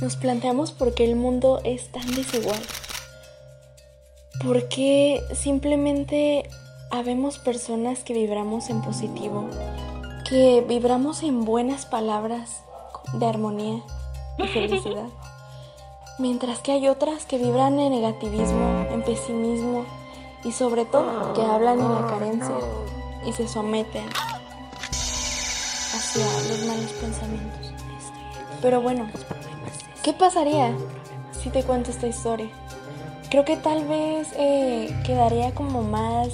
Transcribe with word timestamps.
nos 0.00 0.16
planteamos 0.16 0.72
por 0.72 0.94
qué 0.94 1.04
el 1.04 1.16
mundo 1.16 1.60
es 1.64 1.90
tan 1.90 2.06
desigual. 2.14 2.60
¿Por 4.44 4.68
qué 4.68 5.22
simplemente 5.34 6.48
habemos 6.90 7.38
personas 7.38 8.04
que 8.04 8.12
vibramos 8.12 8.68
en 8.68 8.82
positivo, 8.82 9.48
que 10.28 10.62
vibramos 10.68 11.22
en 11.22 11.46
buenas 11.46 11.86
palabras 11.86 12.62
de 13.14 13.26
armonía 13.26 13.82
y 14.38 14.46
felicidad? 14.48 15.08
Mientras 16.18 16.60
que 16.60 16.72
hay 16.72 16.88
otras 16.88 17.24
que 17.24 17.38
vibran 17.38 17.78
en 17.80 17.92
negativismo, 17.92 18.86
en 18.90 19.02
pesimismo 19.02 19.86
y 20.44 20.52
sobre 20.52 20.84
todo 20.84 21.32
que 21.32 21.42
hablan 21.42 21.80
en 21.80 21.94
la 21.94 22.06
carencia 22.06 22.56
y 23.26 23.32
se 23.32 23.48
someten 23.48 24.08
hacia 24.90 26.26
los 26.48 26.66
malos 26.66 26.92
pensamientos. 26.92 27.72
Pero 28.62 28.80
bueno, 28.80 29.08
¿qué 30.06 30.12
pasaría 30.12 30.72
si 31.32 31.50
te 31.50 31.64
cuento 31.64 31.90
esta 31.90 32.06
historia? 32.06 32.48
Creo 33.28 33.44
que 33.44 33.56
tal 33.56 33.88
vez 33.88 34.28
eh, 34.38 34.96
quedaría 35.04 35.52
como 35.52 35.82
más 35.82 36.28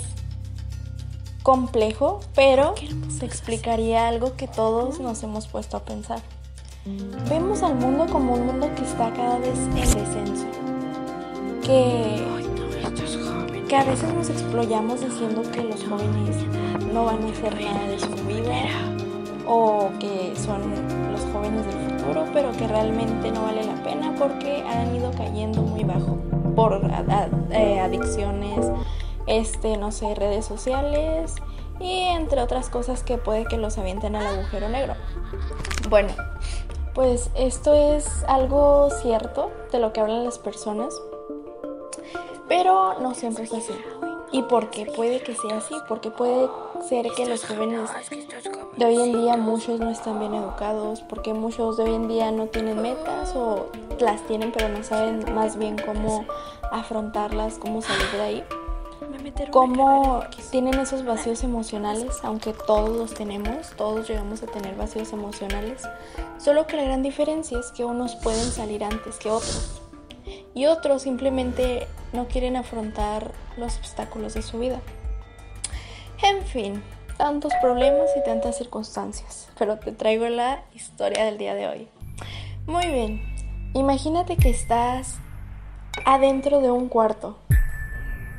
complejo, 1.42 2.20
pero 2.34 2.74
se 3.08 3.24
explicaría 3.24 4.08
algo 4.08 4.36
que 4.36 4.46
todos 4.46 5.00
nos 5.00 5.22
hemos 5.22 5.48
puesto 5.48 5.78
a 5.78 5.86
pensar. 5.86 6.20
Vemos 7.30 7.62
al 7.62 7.76
mundo 7.76 8.04
como 8.12 8.34
un 8.34 8.44
mundo 8.44 8.68
que 8.76 8.82
está 8.82 9.10
cada 9.14 9.38
vez 9.38 9.56
en 9.56 9.74
descenso, 9.74 10.46
que, 11.62 12.22
que 13.70 13.76
a 13.76 13.84
veces 13.84 14.12
nos 14.12 14.28
exployamos 14.28 15.00
diciendo 15.00 15.40
que 15.50 15.62
los 15.62 15.82
jóvenes 15.84 16.36
no 16.92 17.06
van 17.06 17.24
a 17.24 17.30
hacer 17.30 17.58
nada 17.58 17.88
de 17.88 17.98
su 17.98 18.14
vida 18.26 18.66
o 19.46 19.88
que 19.98 20.34
son 20.36 20.60
los 21.10 21.22
jóvenes 21.32 21.64
del 21.64 21.72
futuro, 21.72 21.91
pero 22.32 22.52
que 22.52 22.66
realmente 22.66 23.30
no 23.30 23.42
vale 23.42 23.64
la 23.64 23.74
pena 23.82 24.14
porque 24.18 24.62
han 24.62 24.94
ido 24.94 25.10
cayendo 25.12 25.62
muy 25.62 25.84
bajo 25.84 26.18
por 26.54 26.80
eh, 27.50 27.80
adicciones, 27.80 28.66
este, 29.26 29.76
no 29.76 29.92
sé, 29.92 30.14
redes 30.14 30.44
sociales 30.44 31.34
y 31.80 32.00
entre 32.00 32.40
otras 32.40 32.68
cosas 32.68 33.02
que 33.02 33.18
puede 33.18 33.46
que 33.46 33.56
los 33.56 33.78
avienten 33.78 34.16
al 34.16 34.26
agujero 34.26 34.68
negro. 34.68 34.94
Bueno, 35.88 36.12
pues 36.94 37.30
esto 37.34 37.74
es 37.74 38.24
algo 38.28 38.90
cierto 39.02 39.50
de 39.70 39.78
lo 39.78 39.92
que 39.92 40.00
hablan 40.00 40.24
las 40.24 40.38
personas, 40.38 40.94
pero 42.48 43.00
no 43.00 43.14
siempre 43.14 43.44
es 43.44 43.52
así. 43.52 43.74
¿Y 44.32 44.42
por 44.42 44.70
qué 44.70 44.86
puede 44.86 45.20
que 45.20 45.34
sea 45.34 45.58
así? 45.58 45.74
Porque 45.86 46.10
puede 46.10 46.48
ser 46.88 47.06
que 47.14 47.26
los 47.26 47.44
jóvenes 47.44 47.90
de 48.76 48.84
hoy 48.84 48.96
en 48.96 49.12
día 49.12 49.36
muchos 49.36 49.78
no 49.78 49.90
están 49.90 50.18
bien 50.18 50.34
educados, 50.34 51.02
porque 51.02 51.34
muchos 51.34 51.76
de 51.76 51.84
hoy 51.84 51.94
en 51.94 52.08
día 52.08 52.32
no 52.32 52.46
tienen 52.46 52.80
metas 52.80 53.34
o 53.36 53.66
las 54.00 54.26
tienen 54.26 54.50
pero 54.50 54.70
no 54.70 54.82
saben 54.82 55.34
más 55.34 55.58
bien 55.58 55.76
cómo 55.84 56.24
afrontarlas, 56.70 57.58
cómo 57.58 57.82
salir 57.82 58.10
de 58.12 58.20
ahí. 58.22 58.44
Cómo 59.50 60.22
tienen 60.50 60.74
esos 60.80 61.04
vacíos 61.04 61.44
emocionales, 61.44 62.18
aunque 62.22 62.54
todos 62.54 62.96
los 62.96 63.12
tenemos, 63.12 63.70
todos 63.76 64.08
llegamos 64.08 64.42
a 64.42 64.46
tener 64.46 64.74
vacíos 64.76 65.12
emocionales, 65.12 65.82
solo 66.38 66.66
que 66.66 66.76
la 66.76 66.84
gran 66.84 67.02
diferencia 67.02 67.58
es 67.58 67.70
que 67.72 67.84
unos 67.84 68.16
pueden 68.16 68.50
salir 68.50 68.82
antes 68.84 69.18
que 69.18 69.30
otros 69.30 69.82
y 70.54 70.66
otros 70.66 71.02
simplemente 71.02 71.86
no 72.12 72.28
quieren 72.28 72.56
afrontar 72.56 73.32
los 73.56 73.76
obstáculos 73.78 74.34
de 74.34 74.42
su 74.42 74.58
vida. 74.58 74.80
En 76.22 76.42
fin, 76.46 76.82
tantos 77.16 77.52
problemas 77.60 78.10
y 78.16 78.24
tantas 78.24 78.56
circunstancias, 78.56 79.48
pero 79.58 79.78
te 79.78 79.92
traigo 79.92 80.28
la 80.28 80.62
historia 80.74 81.24
del 81.24 81.38
día 81.38 81.54
de 81.54 81.66
hoy. 81.66 81.88
Muy 82.66 82.86
bien, 82.86 83.22
imagínate 83.74 84.36
que 84.36 84.50
estás 84.50 85.16
adentro 86.04 86.60
de 86.60 86.70
un 86.70 86.88
cuarto. 86.88 87.38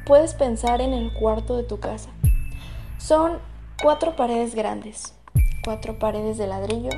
Puedes 0.05 0.33
pensar 0.33 0.81
en 0.81 0.93
el 0.93 1.13
cuarto 1.13 1.57
de 1.57 1.63
tu 1.63 1.79
casa. 1.79 2.09
Son 2.97 3.39
cuatro 3.81 4.15
paredes 4.15 4.55
grandes, 4.55 5.13
cuatro 5.63 5.99
paredes 5.99 6.37
de 6.37 6.47
ladrillo, 6.47 6.91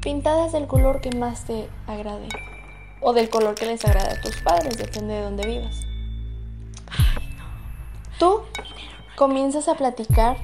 pintadas 0.00 0.52
del 0.52 0.66
color 0.66 1.00
que 1.00 1.10
más 1.16 1.44
te 1.44 1.68
agrade 1.86 2.28
o 3.00 3.12
del 3.12 3.30
color 3.30 3.54
que 3.54 3.66
les 3.66 3.84
agrada 3.84 4.12
a 4.12 4.20
tus 4.20 4.36
padres, 4.42 4.76
depende 4.76 5.14
de 5.14 5.22
dónde 5.22 5.46
vivas. 5.46 5.89
Tú 8.20 8.42
comienzas 9.16 9.66
a 9.68 9.76
platicar 9.76 10.36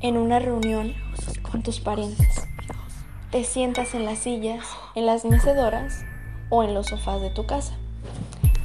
en 0.00 0.18
una 0.18 0.38
reunión 0.38 0.92
con 1.50 1.62
tus 1.62 1.80
parientes. 1.80 2.46
Te 3.30 3.42
sientas 3.42 3.94
en 3.94 4.04
las 4.04 4.18
sillas, 4.18 4.66
en 4.94 5.06
las 5.06 5.24
mecedoras 5.24 6.04
o 6.50 6.62
en 6.62 6.74
los 6.74 6.88
sofás 6.88 7.22
de 7.22 7.30
tu 7.30 7.46
casa. 7.46 7.72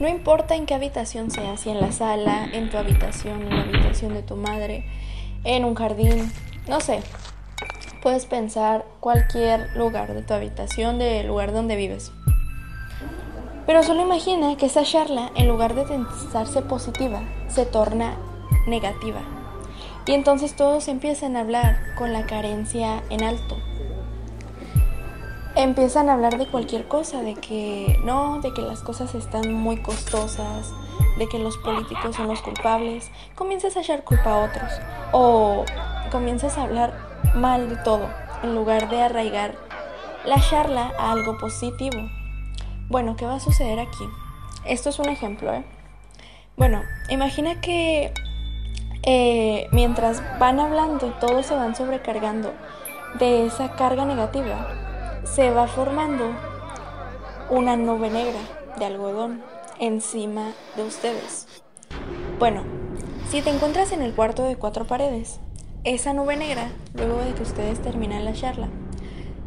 No 0.02 0.10
importa 0.10 0.56
en 0.56 0.66
qué 0.66 0.74
habitación 0.74 1.32
sea, 1.32 1.56
si 1.56 1.70
en 1.70 1.80
la 1.80 1.94
sala, 1.94 2.44
en 2.52 2.70
tu 2.70 2.78
habitación, 2.78 3.42
en 3.44 3.56
la 3.56 3.62
habitación 3.62 4.14
de 4.14 4.22
tu 4.22 4.36
madre, 4.36 4.84
en 5.46 5.64
un 5.64 5.74
jardín, 5.74 6.30
no 6.68 6.82
sé. 6.82 7.00
Puedes 8.04 8.26
pensar 8.26 8.86
cualquier 9.00 9.74
lugar 9.78 10.14
de 10.14 10.24
tu 10.24 10.34
habitación, 10.34 11.00
del 11.00 11.26
lugar 11.26 11.54
donde 11.54 11.78
vives. 11.78 12.12
Pero 13.66 13.82
solo 13.82 14.02
imagina 14.02 14.58
que 14.58 14.66
esa 14.66 14.84
charla, 14.84 15.32
en 15.36 15.48
lugar 15.48 15.74
de 15.74 15.84
pensarse 15.84 16.62
positiva, 16.62 17.22
se 17.48 17.66
torna 17.66 18.18
negativa. 18.68 19.22
Y 20.06 20.14
entonces 20.14 20.56
todos 20.56 20.88
empiezan 20.88 21.36
a 21.36 21.42
hablar 21.42 21.80
con 21.96 22.12
la 22.14 22.26
carencia 22.26 23.04
en 23.10 23.24
alto. 23.24 23.58
Empiezan 25.56 26.10
a 26.10 26.14
hablar 26.14 26.38
de 26.38 26.48
cualquier 26.48 26.88
cosa, 26.88 27.22
de 27.22 27.36
que 27.36 28.00
no, 28.04 28.40
de 28.40 28.54
que 28.54 28.62
las 28.62 28.82
cosas 28.82 29.14
están 29.16 29.54
muy 29.54 29.78
costosas, 29.78 30.74
de 31.18 31.28
que 31.28 31.40
los 31.40 31.58
políticos 31.58 32.16
son 32.16 32.28
los 32.28 32.42
culpables. 32.42 33.12
Comienzas 33.36 33.76
a 33.76 33.82
echar 33.82 34.04
culpa 34.04 34.32
a 34.32 34.46
otros 34.46 34.72
o 35.12 35.66
comienzas 36.12 36.58
a 36.58 36.64
hablar 36.64 36.94
mal 37.36 37.70
de 37.70 37.76
todo 37.78 38.10
en 38.44 38.56
lugar 38.56 38.90
de 38.90 39.02
arraigar 39.02 39.56
la 40.26 40.40
charla 40.40 40.94
a 40.98 41.12
algo 41.12 41.38
positivo. 41.38 42.10
Bueno, 42.90 43.16
¿qué 43.16 43.26
va 43.26 43.36
a 43.36 43.40
suceder 43.40 43.80
aquí? 43.80 44.06
Esto 44.66 44.90
es 44.90 45.00
un 45.00 45.10
ejemplo, 45.10 45.54
¿eh? 45.54 45.64
Bueno, 46.58 46.82
imagina 47.10 47.62
que 47.62 48.14
eh, 49.04 49.68
mientras 49.72 50.22
van 50.40 50.60
hablando 50.60 51.08
y 51.08 51.20
todos 51.20 51.46
se 51.46 51.56
van 51.56 51.76
sobrecargando 51.76 52.54
de 53.20 53.46
esa 53.46 53.76
carga 53.76 54.06
negativa, 54.06 54.68
se 55.24 55.52
va 55.52 55.68
formando 55.68 56.32
una 57.50 57.76
nube 57.76 58.10
negra 58.10 58.40
de 58.78 58.86
algodón 58.86 59.44
encima 59.80 60.52
de 60.76 60.84
ustedes. 60.84 61.48
Bueno, 62.40 62.64
si 63.30 63.42
te 63.42 63.50
encuentras 63.50 63.92
en 63.92 64.02
el 64.02 64.14
cuarto 64.14 64.44
de 64.44 64.56
cuatro 64.56 64.86
paredes, 64.86 65.40
esa 65.84 66.14
nube 66.14 66.38
negra, 66.38 66.70
luego 66.94 67.18
de 67.18 67.34
que 67.34 67.44
ustedes 67.44 67.82
terminen 67.82 68.26
la 68.26 68.34
charla, 68.34 68.70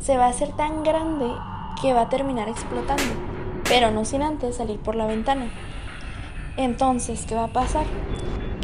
se 0.00 0.16
va 0.16 0.26
a 0.26 0.31
hacer 0.31 0.50
tan 0.56 0.82
grande 0.82 1.26
que 1.81 1.92
va 1.92 2.03
a 2.03 2.09
terminar 2.09 2.48
explotando 2.48 3.34
pero 3.69 3.91
no 3.91 4.04
sin 4.04 4.22
antes 4.22 4.56
salir 4.56 4.78
por 4.78 4.94
la 4.94 5.06
ventana. 5.06 5.50
Entonces, 6.56 7.25
¿qué 7.26 7.34
va 7.34 7.44
a 7.44 7.53
pasar? 7.53 7.86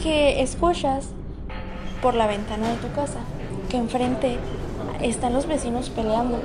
Que 0.02 0.42
escuchas 0.42 1.08
por 2.00 2.14
la 2.14 2.26
ventana 2.26 2.70
de 2.70 2.76
tu 2.76 2.90
casa 2.94 3.20
que 3.68 3.76
enfrente 3.76 4.38
están 5.02 5.32
los 5.32 5.46
vecinos 5.46 5.90
peleando 5.90 6.40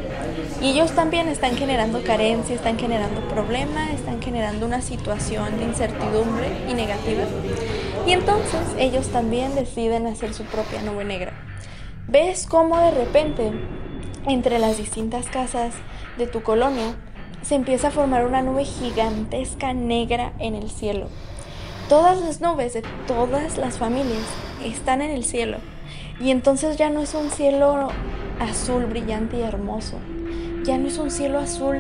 y 0.61 0.69
ellos 0.69 0.91
también 0.91 1.27
están 1.27 1.55
generando 1.55 2.03
carencia, 2.03 2.55
están 2.55 2.77
generando 2.77 3.21
problemas, 3.27 3.91
están 3.91 4.21
generando 4.21 4.65
una 4.65 4.81
situación 4.81 5.57
de 5.57 5.65
incertidumbre 5.65 6.47
y 6.69 6.73
negativa. 6.73 7.23
Y 8.05 8.11
entonces 8.11 8.61
ellos 8.77 9.07
también 9.07 9.55
deciden 9.55 10.07
hacer 10.07 10.33
su 10.33 10.43
propia 10.43 10.81
nube 10.81 11.05
negra. 11.05 11.33
¿Ves 12.07 12.45
cómo 12.47 12.77
de 12.79 12.91
repente 12.91 13.51
entre 14.27 14.59
las 14.59 14.77
distintas 14.77 15.27
casas 15.27 15.73
de 16.17 16.27
tu 16.27 16.43
colonia 16.43 16.95
se 17.41 17.55
empieza 17.55 17.89
a 17.89 17.91
formar 17.91 18.25
una 18.25 18.41
nube 18.41 18.65
gigantesca 18.65 19.73
negra 19.73 20.33
en 20.39 20.55
el 20.55 20.69
cielo. 20.69 21.09
Todas 21.89 22.19
las 22.19 22.41
nubes 22.41 22.73
de 22.73 22.81
todas 23.05 23.59
las 23.59 23.77
familias 23.77 24.23
están 24.63 25.03
en 25.03 25.11
el 25.11 25.23
cielo. 25.23 25.57
Y 26.19 26.31
entonces 26.31 26.77
ya 26.77 26.89
no 26.89 27.01
es 27.01 27.13
un 27.13 27.29
cielo 27.29 27.89
azul 28.39 28.85
brillante 28.87 29.37
y 29.37 29.41
hermoso. 29.41 29.97
Ya 30.63 30.79
no 30.79 30.87
es 30.87 30.97
un 30.97 31.11
cielo 31.11 31.37
azul 31.37 31.75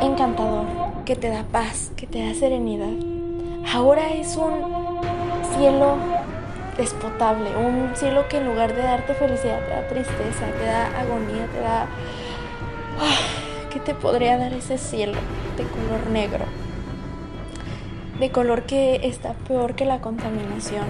encantador 0.00 0.64
que 1.04 1.16
te 1.16 1.28
da 1.28 1.42
paz, 1.42 1.92
que 1.96 2.06
te 2.06 2.26
da 2.26 2.32
serenidad. 2.32 2.88
Ahora 3.74 4.08
es 4.08 4.36
un 4.36 4.54
cielo 5.54 5.96
despotable, 6.78 7.54
un 7.56 7.94
cielo 7.94 8.26
que 8.30 8.38
en 8.38 8.46
lugar 8.46 8.74
de 8.74 8.82
darte 8.82 9.12
felicidad 9.12 9.60
te 9.66 9.70
da 9.70 9.88
tristeza, 9.88 10.46
te 10.58 10.64
da 10.64 10.86
agonía, 10.98 11.46
te 11.52 11.60
da... 11.60 11.82
Ah, 13.00 13.68
¿qué 13.70 13.80
te 13.80 13.94
podría 13.94 14.38
dar 14.38 14.54
ese 14.54 14.78
cielo 14.78 15.18
de 15.58 15.64
color 15.64 16.08
negro? 16.10 16.67
De 18.18 18.30
color 18.30 18.64
que 18.64 19.06
está 19.06 19.34
peor 19.46 19.76
que 19.76 19.84
la 19.84 20.00
contaminación. 20.00 20.86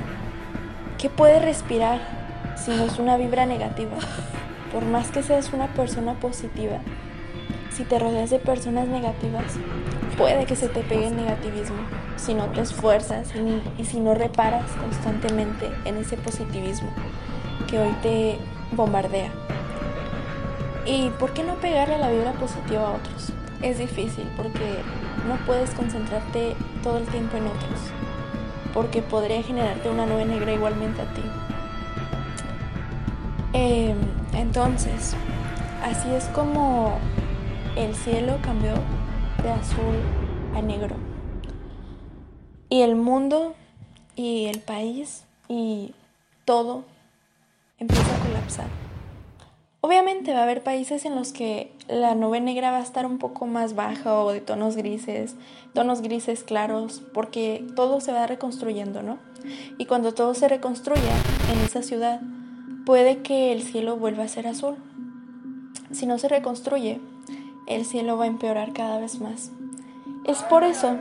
¿Qué 0.97 1.11
puedes 1.11 1.43
respirar 1.43 2.01
si 2.57 2.71
no 2.71 2.85
es 2.85 2.99
una 2.99 3.19
vibra 3.19 3.45
negativa? 3.45 3.97
Por 4.73 4.87
más 4.87 5.11
que 5.11 5.23
seas 5.23 5.53
una 5.53 5.67
persona 5.69 6.15
positiva, 6.15 6.79
si 7.71 7.85
te 7.85 7.99
rodeas 7.99 8.31
de 8.31 8.39
personas 8.39 8.89
negativas, 8.89 9.45
puede 10.17 10.47
que 10.47 10.57
se 10.57 10.69
te 10.69 10.81
pegue 10.81 11.09
el 11.09 11.17
negativismo 11.17 11.77
si 12.17 12.33
no 12.33 12.47
te 12.47 12.63
esfuerzas 12.63 13.29
y, 13.35 13.81
y 13.81 13.85
si 13.85 14.01
no 14.01 14.15
reparas 14.15 14.71
constantemente 14.73 15.71
en 15.85 15.99
ese 15.99 16.17
positivismo 16.17 16.91
que 17.69 17.79
hoy 17.79 17.93
te 18.03 18.39
bombardea. 18.73 19.31
¿Y 20.87 21.11
por 21.11 21.35
qué 21.35 21.45
no 21.45 21.57
pegarle 21.57 21.99
la 21.99 22.11
vibra 22.11 22.33
positiva 22.33 22.89
a 22.89 22.93
otros? 22.93 23.33
Es 23.63 23.79
difícil 23.79 24.25
porque 24.37 24.83
no 25.27 25.37
puedes 25.45 25.71
concentrarte 25.71 26.55
todo 26.83 26.99
el 26.99 27.07
tiempo 27.07 27.37
en 27.37 27.47
otros, 27.49 27.81
porque 28.73 29.03
podría 29.03 29.43
generarte 29.43 29.91
una 29.91 30.07
nube 30.07 30.25
negra 30.25 30.53
igualmente 30.53 31.03
a 31.03 31.15
ti. 31.15 31.23
Eh, 33.53 33.95
entonces, 34.35 35.17
así 35.83 36.09
es 36.11 36.25
como 36.27 36.99
el 37.77 37.95
cielo 37.95 38.39
cambió 38.43 38.75
de 39.43 39.51
azul 39.51 39.97
a 40.55 40.63
negro. 40.63 40.95
Y 42.69 42.83
el 42.83 42.95
mundo 42.95 43.55
y 44.15 44.47
el 44.47 44.61
país 44.61 45.25
y 45.49 45.95
todo 46.45 46.85
empieza 47.79 48.15
a 48.15 48.27
colapsar. 48.27 48.88
Obviamente 49.81 50.33
va 50.33 50.41
a 50.41 50.43
haber 50.43 50.65
países 50.65 51.05
en 51.05 51.15
los 51.15 51.33
que 51.33 51.73
la 51.87 52.17
nube 52.17 52.41
negra 52.41 52.73
va 52.73 52.79
a 52.79 52.83
estar 52.83 53.07
un 53.07 53.19
poco 53.19 53.47
más 53.47 53.77
baja 53.77 54.21
o 54.21 54.33
de 54.33 54.41
tonos 54.41 54.75
grises, 54.77 55.37
tonos 55.73 56.03
grises 56.03 56.43
claros, 56.43 57.01
porque 57.15 57.65
todo 57.77 58.01
se 58.01 58.13
va 58.13 58.27
reconstruyendo, 58.27 59.03
¿no? 59.03 59.19
Y 59.79 59.87
cuando 59.87 60.15
todo 60.15 60.35
se 60.35 60.49
reconstruya 60.49 61.15
en 61.53 61.61
esa 61.61 61.83
ciudad, 61.83 62.21
puede 62.85 63.19
que 63.19 63.53
el 63.53 63.63
cielo 63.63 63.97
vuelva 63.97 64.25
a 64.25 64.29
ser 64.29 64.49
azul. 64.49 64.75
Si 65.93 66.07
no 66.07 66.19
se 66.19 66.27
reconstruye, 66.27 67.01
el 67.69 67.85
cielo 67.85 68.19
va 68.19 68.25
a 68.25 68.29
empeorar 68.29 68.73
cada 68.73 68.99
vez 68.99 69.21
más. 69.21 69.53
Es 70.25 70.43
por 70.43 70.65
eso 70.65 70.97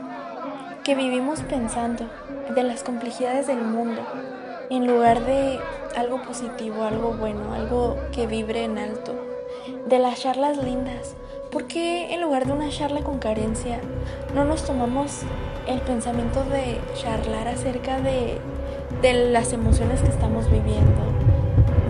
que 0.84 0.94
vivimos 0.94 1.40
pensando 1.42 2.08
de 2.54 2.62
las 2.62 2.84
complejidades 2.84 3.48
del 3.48 3.60
mundo 3.60 4.00
en 4.70 4.86
lugar 4.86 5.24
de 5.24 5.58
algo 5.96 6.22
positivo, 6.22 6.82
algo 6.82 7.12
bueno, 7.12 7.52
algo 7.54 7.96
que 8.12 8.26
vibre 8.26 8.64
en 8.64 8.78
alto, 8.78 9.14
de 9.86 9.98
las 9.98 10.20
charlas 10.20 10.56
lindas. 10.58 11.14
¿Por 11.50 11.66
qué 11.66 12.12
en 12.12 12.20
lugar 12.20 12.46
de 12.46 12.52
una 12.52 12.68
charla 12.68 13.02
con 13.02 13.18
carencia 13.18 13.80
no 14.34 14.44
nos 14.44 14.64
tomamos 14.64 15.22
el 15.66 15.80
pensamiento 15.80 16.44
de 16.44 16.78
charlar 16.94 17.48
acerca 17.48 18.00
de, 18.00 18.38
las 19.02 19.52
emociones 19.52 20.00
que 20.00 20.08
estamos 20.08 20.50
viviendo, 20.50 21.02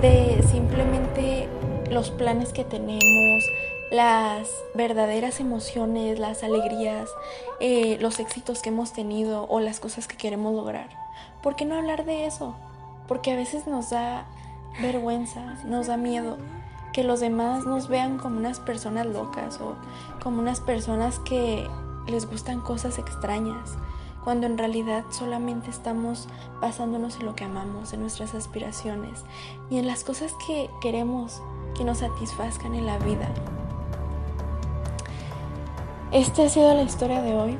de 0.01 0.43
simplemente 0.51 1.49
los 1.91 2.11
planes 2.11 2.53
que 2.53 2.65
tenemos, 2.65 3.44
las 3.91 4.49
verdaderas 4.75 5.41
emociones, 5.41 6.19
las 6.19 6.43
alegrías, 6.43 7.09
eh, 7.61 7.97
los 8.01 8.21
éxitos 8.21 8.62
que 8.62 8.69
hemos 8.69 8.93
tenido 8.93 9.47
o 9.49 9.61
las 9.61 9.81
cosas 9.81 10.06
que 10.06 10.17
queremos 10.17 10.55
lograr. 10.55 10.89
¿Por 11.43 11.56
qué 11.56 11.65
no 11.65 11.77
hablar 11.77 12.05
de 12.05 12.27
eso? 12.27 12.56
Porque 13.08 13.32
a 13.32 13.37
veces 13.37 13.66
nos 13.66 13.90
da 13.90 14.26
vergüenza, 14.81 15.56
nos 15.64 15.88
da 15.88 15.96
miedo 15.96 16.37
que 16.93 17.05
los 17.05 17.20
demás 17.20 17.66
nos 17.66 17.88
vean 17.88 18.19
como 18.19 18.38
unas 18.38 18.60
personas 18.60 19.06
locas 19.06 19.60
o 19.60 19.75
como 20.22 20.40
unas 20.40 20.60
personas 20.60 21.19
que 21.20 21.69
les 22.06 22.28
gustan 22.28 22.60
cosas 22.60 22.99
extrañas, 22.99 23.76
cuando 24.25 24.46
en 24.46 24.58
realidad 24.58 25.05
solamente 25.10 25.70
estamos 25.70 26.28
basándonos 26.60 27.19
en 27.20 27.26
lo 27.26 27.34
que 27.34 27.44
amamos, 27.44 27.93
en 27.93 28.00
nuestras 28.00 28.34
aspiraciones 28.34 29.25
y 29.70 29.78
en 29.78 29.87
las 29.87 30.05
cosas 30.05 30.32
que 30.46 30.70
queremos 30.81 31.43
que 31.76 31.84
nos 31.84 31.99
satisfazcan 31.99 32.75
en 32.75 32.87
la 32.87 32.99
vida. 32.99 33.28
Esta 36.10 36.44
ha 36.44 36.49
sido 36.49 36.75
la 36.75 36.82
historia 36.82 37.20
de 37.20 37.34
hoy. 37.34 37.58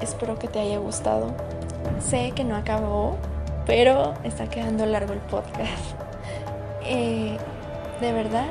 Espero 0.00 0.38
que 0.38 0.48
te 0.48 0.58
haya 0.58 0.78
gustado. 0.78 1.34
Sé 2.00 2.32
que 2.34 2.42
no 2.42 2.56
acabó, 2.56 3.16
pero 3.66 4.14
está 4.24 4.48
quedando 4.48 4.86
largo 4.86 5.12
el 5.12 5.20
podcast. 5.20 5.58
Eh, 6.86 7.38
de 8.02 8.12
verdad, 8.12 8.44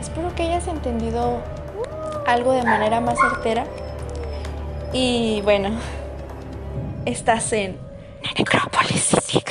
espero 0.00 0.34
que 0.34 0.42
hayas 0.42 0.66
entendido 0.66 1.40
algo 2.26 2.50
de 2.50 2.64
manera 2.64 3.00
más 3.00 3.16
certera. 3.20 3.66
Y 4.92 5.40
bueno, 5.42 5.70
estás 7.04 7.52
en 7.52 7.78
Necrópolis 8.36 9.00
City 9.00 9.44